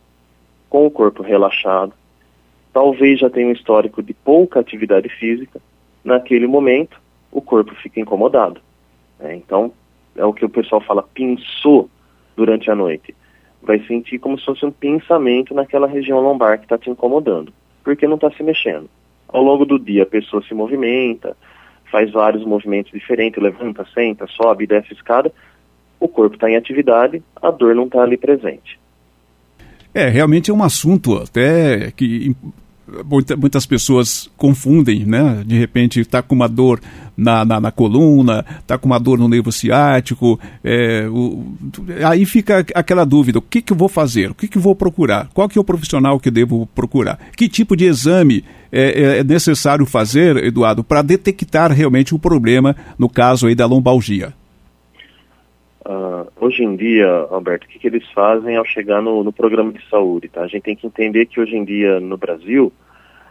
com 0.70 0.86
o 0.86 0.92
corpo 0.92 1.22
relaxado, 1.22 1.94
talvez 2.72 3.20
já 3.20 3.30
tenha 3.30 3.48
um 3.48 3.52
histórico 3.52 4.02
de 4.02 4.14
pouca 4.14 4.62
atividade 4.62 5.10
física, 5.10 5.60
naquele 6.02 6.48
momento 6.48 6.98
o 7.30 7.42
corpo 7.42 7.76
fica 7.76 8.00
incomodado. 8.00 8.62
Né? 9.22 9.36
Então, 9.36 9.72
é 10.16 10.26
o 10.26 10.34
que 10.34 10.44
o 10.44 10.50
pessoal 10.50 10.82
fala, 10.82 11.04
pinçou 11.04 11.90
durante 12.36 12.70
a 12.70 12.76
noite. 12.76 13.16
Vai 13.62 13.80
sentir 13.86 14.20
como 14.20 14.38
se 14.38 14.46
fosse 14.46 14.66
um 14.66 14.72
pinçamento 14.72 15.54
naquela 15.54 15.88
região 15.88 16.20
lombar 16.20 16.58
que 16.58 16.66
está 16.66 16.78
te 16.78 16.90
incomodando, 16.90 17.54
porque 17.84 18.08
não 18.08 18.16
está 18.16 18.32
se 18.32 18.44
mexendo. 18.44 18.90
Ao 19.28 19.42
longo 19.42 19.66
do 19.66 19.80
dia, 19.80 20.04
a 20.04 20.06
pessoa 20.06 20.44
se 20.44 20.54
movimenta, 20.54 21.38
faz 21.92 22.12
vários 22.12 22.44
movimentos 22.44 22.92
diferentes, 22.92 23.42
levanta, 23.42 23.86
senta, 23.94 24.26
sobe, 24.28 24.66
desce 24.66 24.94
escada, 24.94 25.32
o 26.00 26.08
corpo 26.08 26.36
está 26.36 26.50
em 26.50 26.56
atividade, 26.56 27.22
a 27.42 27.52
dor 27.52 27.76
não 27.76 27.86
está 27.86 28.02
ali 28.02 28.18
presente. 28.18 28.80
É, 29.94 30.08
realmente 30.08 30.50
é 30.50 30.54
um 30.54 30.64
assunto 30.64 31.18
até 31.18 31.92
que 31.92 32.36
muitas 33.38 33.66
pessoas 33.66 34.30
confundem, 34.38 35.06
né? 35.06 35.44
De 35.46 35.58
repente 35.58 36.00
está 36.00 36.22
com 36.22 36.36
uma 36.36 36.48
dor 36.48 36.80
na, 37.16 37.46
na, 37.46 37.60
na 37.60 37.72
coluna, 37.72 38.46
está 38.60 38.78
com 38.78 38.88
uma 38.88 39.00
dor 39.00 39.20
no 39.20 39.28
nervo 39.28 39.52
ciático, 39.52 40.40
é, 40.64 41.08
o, 41.10 41.54
aí 42.06 42.26
fica 42.26 42.66
aquela 42.74 43.06
dúvida, 43.06 43.40
o 43.40 43.42
que, 43.42 43.62
que 43.62 43.74
eu 43.74 43.78
vou 43.78 43.90
fazer? 43.90 44.32
O 44.32 44.36
que, 44.36 44.48
que 44.48 44.58
eu 44.58 44.62
vou 44.62 44.76
procurar? 44.76 45.30
Qual 45.34 45.48
que 45.48 45.58
é 45.58 45.62
o 45.62 45.64
profissional 45.64 46.20
que 46.20 46.30
eu 46.30 46.34
devo 46.34 46.66
procurar? 46.68 47.20
Que 47.36 47.48
tipo 47.48 47.76
de 47.76 47.86
exame 47.86 48.44
é, 48.72 48.82
é, 48.82 49.20
é 49.20 49.24
necessário 49.24 49.86
fazer, 49.86 50.38
Eduardo, 50.38 50.84
para 50.84 51.02
detectar 51.02 51.72
realmente 51.72 52.16
o 52.16 52.20
problema, 52.20 52.76
no 52.98 53.10
caso 53.10 53.48
aí 53.48 53.56
da 53.56 53.66
lombalgia? 53.66 54.34
Uh, 55.84 56.32
hoje 56.40 56.64
em 56.64 56.76
dia, 56.76 57.08
Alberto, 57.32 57.66
o 57.66 57.70
que, 57.70 57.80
que, 57.80 57.88
eles 57.88 58.08
fazem 58.12 58.56
ao 58.56 58.64
chegar 58.64 59.02
no, 59.02 59.24
no, 59.24 59.34
programa 59.34 59.72
de 59.72 59.84
saúde? 59.90 60.30
Tá? 60.30 60.42
A 60.42 60.48
gente 60.48 60.62
tem 60.62 60.76
que 60.76 60.86
entender 60.86 61.26
que 61.26 61.40
hoje 61.40 61.56
em 61.56 61.66
dia 61.66 62.00
no 62.00 62.18
Brasil 62.18 62.72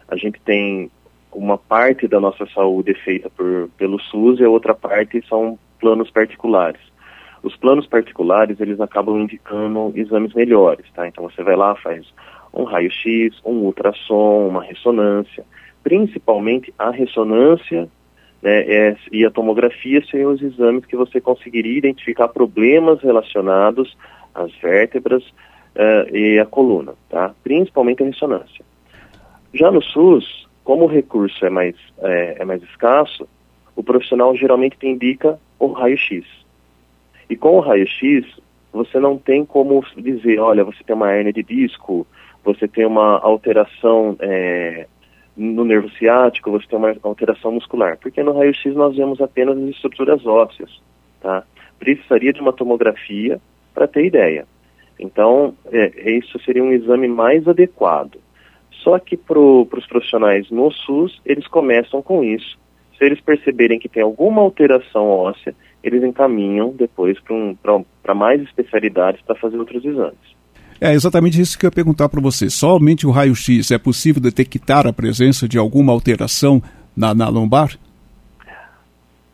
a 0.09 0.16
gente 0.16 0.40
tem 0.40 0.90
uma 1.33 1.57
parte 1.57 2.09
da 2.09 2.19
nossa 2.19 2.45
saúde 2.47 2.92
feita 2.95 3.30
por, 3.30 3.71
pelo 3.78 4.00
SUS 4.00 4.40
e 4.40 4.45
a 4.45 4.50
outra 4.50 4.75
parte 4.75 5.25
são 5.28 5.57
planos 5.78 6.11
particulares. 6.11 6.80
Os 7.40 7.57
planos 7.57 7.87
particulares 7.87 8.61
eles 8.61 8.80
acabam 8.80 9.21
indicando 9.21 9.92
exames 9.95 10.35
melhores, 10.35 10.87
tá? 10.92 11.07
Então 11.07 11.23
você 11.23 11.45
vai 11.45 11.54
lá 11.54 11.76
faz 11.76 12.12
um 12.52 12.64
raio-x, 12.64 13.40
um 13.45 13.59
ultrassom, 13.61 14.49
uma 14.49 14.64
ressonância, 14.64 15.45
principalmente 15.85 16.75
a 16.76 16.90
ressonância 16.90 17.88
né, 18.42 18.61
é, 18.61 18.97
e 19.12 19.25
a 19.25 19.30
tomografia 19.30 20.02
seriam 20.06 20.32
os 20.32 20.42
exames 20.42 20.87
que 20.87 20.97
você 20.97 21.20
conseguiria 21.20 21.78
identificar 21.78 22.28
problemas 22.28 23.00
relacionados 23.02 23.97
às 24.35 24.52
vértebras 24.56 25.23
uh, 25.25 26.16
e 26.16 26.38
à 26.38 26.47
coluna, 26.47 26.94
tá? 27.09 27.35
principalmente 27.42 28.02
a 28.02 28.06
ressonância. 28.06 28.64
Já 29.52 29.70
no 29.70 29.82
SUS, 29.82 30.49
como 30.64 30.85
o 30.85 30.88
recurso 30.88 31.44
é 31.44 31.50
mais, 31.50 31.75
é, 31.99 32.37
é 32.38 32.44
mais 32.44 32.62
escasso, 32.62 33.28
o 33.75 33.82
profissional 33.82 34.35
geralmente 34.37 34.78
te 34.78 34.87
indica 34.87 35.38
o 35.59 35.73
raio-x. 35.73 36.25
E 37.28 37.37
com 37.37 37.56
o 37.56 37.61
raio-x, 37.61 38.26
você 38.73 38.99
não 38.99 39.18
tem 39.18 39.44
como 39.44 39.85
dizer, 39.97 40.38
olha, 40.38 40.64
você 40.64 40.82
tem 40.85 40.94
uma 40.94 41.12
hernia 41.12 41.32
de 41.32 41.42
disco, 41.42 42.06
você 42.44 42.66
tem 42.68 42.87
uma 42.87 43.18
alteração 43.18 44.16
é, 44.20 44.87
no 45.37 45.64
nervo 45.64 45.88
ciático, 45.90 46.50
você 46.50 46.66
tem 46.66 46.78
uma 46.78 46.94
alteração 47.02 47.52
muscular, 47.52 47.99
porque 47.99 48.22
no 48.22 48.32
raio-x 48.32 48.75
nós 48.75 48.96
vemos 48.96 49.20
apenas 49.20 49.56
as 49.56 49.70
estruturas 49.70 50.25
ósseas, 50.26 50.80
tá? 51.20 51.44
Precisaria 51.78 52.32
de 52.32 52.40
uma 52.40 52.52
tomografia 52.52 53.40
para 53.75 53.87
ter 53.87 54.04
ideia. 54.04 54.46
Então, 54.99 55.54
é, 55.72 56.10
isso 56.10 56.38
seria 56.44 56.62
um 56.62 56.72
exame 56.72 57.08
mais 57.08 57.49
adequado. 57.49 58.18
Só 58.82 58.99
que 58.99 59.16
para 59.16 59.38
os 59.38 59.87
profissionais 59.87 60.50
no 60.50 60.70
SUS, 60.70 61.20
eles 61.25 61.46
começam 61.46 62.02
com 62.02 62.22
isso. 62.22 62.58
Se 62.99 63.04
eles 63.04 63.20
perceberem 63.20 63.78
que 63.78 63.88
tem 63.88 64.02
alguma 64.02 64.42
alteração 64.42 65.08
óssea, 65.08 65.54
eles 65.82 66.02
encaminham 66.02 66.70
depois 66.70 67.18
para 67.20 67.34
um, 67.34 67.84
mais 68.14 68.42
especialidades 68.42 69.22
para 69.22 69.37
fazer 69.37 69.58
outros 69.58 69.84
exames. 69.84 70.39
É 70.80 70.94
exatamente 70.94 71.38
isso 71.38 71.58
que 71.58 71.66
eu 71.66 71.68
ia 71.68 71.72
perguntar 71.72 72.08
para 72.08 72.22
você. 72.22 72.49
Somente 72.49 73.06
o 73.06 73.10
raio-x 73.10 73.70
é 73.70 73.78
possível 73.78 74.22
detectar 74.22 74.87
a 74.87 74.92
presença 74.92 75.46
de 75.46 75.58
alguma 75.58 75.92
alteração 75.92 76.62
na, 76.96 77.14
na 77.14 77.28
lombar? 77.28 77.76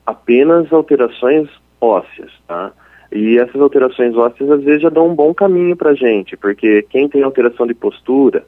Apenas 0.04 0.72
alterações 0.72 1.48
ósseas, 1.80 2.32
tá? 2.48 2.72
E 3.12 3.38
essas 3.38 3.60
alterações 3.60 4.16
ósseas 4.16 4.50
às 4.50 4.64
vezes 4.64 4.82
já 4.82 4.88
dão 4.88 5.08
um 5.08 5.14
bom 5.14 5.32
caminho 5.32 5.76
para 5.76 5.94
gente, 5.94 6.36
porque 6.36 6.82
quem 6.90 7.08
tem 7.08 7.22
alteração 7.22 7.64
de 7.64 7.74
postura, 7.74 8.44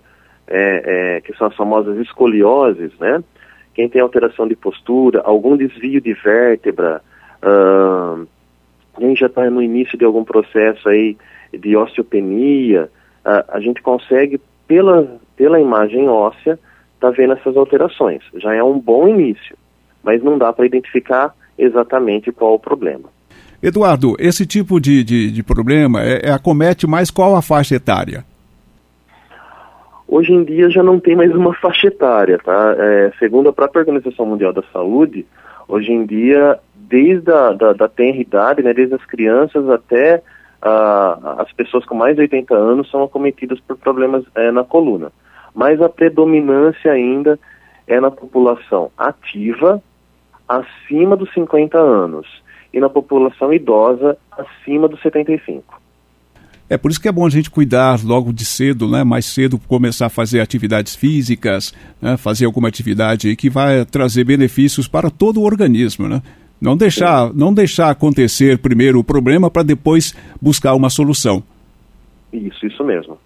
é, 0.48 1.16
é, 1.16 1.20
que 1.20 1.36
são 1.36 1.46
as 1.46 1.54
famosas 1.54 1.96
escolioses, 1.98 2.90
né? 2.98 3.22
Quem 3.74 3.88
tem 3.88 4.02
alteração 4.02 4.48
de 4.48 4.56
postura, 4.56 5.22
algum 5.24 5.56
desvio 5.56 6.00
de 6.00 6.12
vértebra, 6.14 7.00
uh, 7.44 8.26
quem 8.98 9.14
já 9.14 9.26
está 9.26 9.48
no 9.48 9.62
início 9.62 9.96
de 9.96 10.04
algum 10.04 10.24
processo 10.24 10.88
aí 10.88 11.16
de 11.52 11.76
osteopenia, 11.76 12.90
uh, 13.24 13.44
a 13.48 13.60
gente 13.60 13.82
consegue, 13.82 14.40
pela, 14.66 15.18
pela 15.36 15.60
imagem 15.60 16.08
óssea, 16.08 16.58
tá 17.00 17.10
vendo 17.10 17.34
essas 17.34 17.56
alterações. 17.56 18.22
Já 18.34 18.54
é 18.54 18.62
um 18.62 18.78
bom 18.78 19.08
início, 19.08 19.56
mas 20.02 20.22
não 20.22 20.36
dá 20.38 20.52
para 20.52 20.66
identificar 20.66 21.34
exatamente 21.56 22.32
qual 22.32 22.54
o 22.54 22.58
problema. 22.58 23.08
Eduardo, 23.62 24.14
esse 24.18 24.46
tipo 24.46 24.80
de, 24.80 25.02
de, 25.02 25.30
de 25.30 25.42
problema 25.42 26.02
é, 26.02 26.28
é, 26.28 26.32
acomete 26.32 26.86
mais 26.86 27.10
qual 27.10 27.34
a 27.34 27.42
faixa 27.42 27.74
etária? 27.74 28.24
Hoje 30.06 30.32
em 30.32 30.44
dia 30.44 30.70
já 30.70 30.82
não 30.82 31.00
tem 31.00 31.16
mais 31.16 31.34
uma 31.34 31.52
faixa 31.54 31.88
etária, 31.88 32.38
tá? 32.38 32.74
É, 32.78 33.12
segundo 33.18 33.48
a 33.48 33.52
própria 33.52 33.80
Organização 33.80 34.24
Mundial 34.24 34.52
da 34.52 34.62
Saúde, 34.72 35.26
hoje 35.66 35.92
em 35.92 36.06
dia, 36.06 36.58
desde 36.74 37.30
a 37.30 37.52
da, 37.52 37.72
da 37.72 37.88
tenridade, 37.88 38.62
né, 38.62 38.72
desde 38.72 38.94
as 38.94 39.04
crianças 39.04 39.68
até 39.68 40.22
as 40.60 41.52
pessoas 41.52 41.84
com 41.84 41.94
mais 41.94 42.16
de 42.16 42.22
80 42.22 42.54
anos 42.54 42.90
são 42.90 43.02
acometidas 43.02 43.60
por 43.60 43.76
problemas 43.76 44.24
é, 44.34 44.50
na 44.50 44.64
coluna. 44.64 45.12
Mas 45.54 45.80
a 45.80 45.88
predominância 45.88 46.92
ainda 46.92 47.38
é 47.86 48.00
na 48.00 48.10
população 48.10 48.90
ativa 48.96 49.82
acima 50.48 51.16
dos 51.16 51.32
50 51.32 51.78
anos 51.78 52.26
e 52.72 52.80
na 52.80 52.88
população 52.88 53.52
idosa 53.52 54.16
acima 54.30 54.88
dos 54.88 55.00
75. 55.00 55.78
É 56.70 56.76
por 56.76 56.90
isso 56.90 57.00
que 57.00 57.08
é 57.08 57.12
bom 57.12 57.26
a 57.26 57.30
gente 57.30 57.50
cuidar 57.50 58.04
logo 58.04 58.30
de 58.30 58.44
cedo, 58.44 58.88
né? 58.88 59.02
Mais 59.02 59.24
cedo 59.24 59.58
começar 59.58 60.06
a 60.06 60.10
fazer 60.10 60.40
atividades 60.40 60.94
físicas, 60.94 61.72
né? 62.00 62.18
fazer 62.18 62.44
alguma 62.44 62.68
atividade 62.68 63.34
que 63.36 63.48
vai 63.48 63.86
trazer 63.86 64.24
benefícios 64.24 64.86
para 64.86 65.08
todo 65.08 65.40
o 65.40 65.44
organismo, 65.44 66.08
né? 66.08 66.20
Não 66.60 66.76
deixar, 66.76 67.32
não 67.32 67.52
deixar 67.54 67.90
acontecer 67.90 68.58
primeiro 68.58 68.98
o 68.98 69.04
problema 69.04 69.50
para 69.50 69.62
depois 69.62 70.14
buscar 70.40 70.74
uma 70.74 70.90
solução. 70.90 71.42
Isso, 72.32 72.66
isso 72.66 72.84
mesmo. 72.84 73.16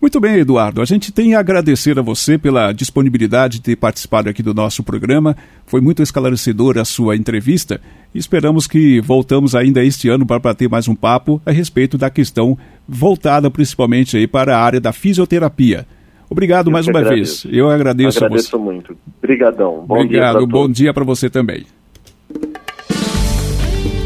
Muito 0.00 0.20
bem, 0.20 0.34
Eduardo. 0.34 0.82
A 0.82 0.84
gente 0.84 1.10
tem 1.10 1.34
a 1.34 1.40
agradecer 1.40 1.98
a 1.98 2.02
você 2.02 2.36
pela 2.36 2.72
disponibilidade 2.72 3.54
de 3.54 3.62
ter 3.62 3.76
participado 3.76 4.28
aqui 4.28 4.42
do 4.42 4.52
nosso 4.52 4.82
programa. 4.82 5.34
Foi 5.64 5.80
muito 5.80 6.02
esclarecedora 6.02 6.82
a 6.82 6.84
sua 6.84 7.16
entrevista 7.16 7.80
e 8.14 8.18
esperamos 8.18 8.66
que 8.66 9.00
voltamos 9.00 9.54
ainda 9.54 9.82
este 9.82 10.10
ano 10.10 10.26
para 10.26 10.38
bater 10.38 10.68
mais 10.68 10.86
um 10.88 10.94
papo 10.94 11.40
a 11.46 11.50
respeito 11.50 11.96
da 11.96 12.10
questão 12.10 12.58
voltada 12.86 13.50
principalmente 13.50 14.18
aí 14.18 14.26
para 14.26 14.54
a 14.54 14.60
área 14.60 14.78
da 14.78 14.92
fisioterapia. 14.92 15.86
Obrigado 16.28 16.68
Eu 16.68 16.72
mais 16.72 16.86
uma 16.86 16.98
agradeço. 16.98 17.48
vez. 17.48 17.56
Eu 17.58 17.70
agradeço. 17.70 18.22
Agradeço 18.22 18.58
muito. 18.58 18.94
Obrigadão. 19.22 19.84
Bom 19.86 20.02
Obrigado. 20.02 20.38
Dia 20.40 20.46
bom 20.46 20.68
dia 20.68 20.92
para 20.92 21.04
você 21.04 21.30
também. 21.30 21.64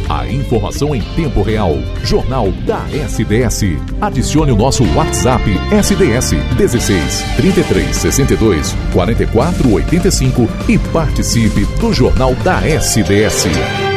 A 0.08 0.26
informação 0.26 0.94
em 0.94 1.02
tempo 1.14 1.42
real. 1.42 1.76
Jornal 2.02 2.50
da 2.66 2.86
SDS. 2.90 3.76
Adicione 4.00 4.52
o 4.52 4.56
nosso 4.56 4.82
WhatsApp 4.94 5.42
SDS 5.70 6.32
16 6.56 7.22
33 7.36 7.96
62 7.96 8.74
44 8.92 9.72
85 9.72 10.48
e 10.68 10.78
participe 10.78 11.66
do 11.78 11.92
Jornal 11.92 12.34
da 12.36 12.60
SDS. 12.66 13.87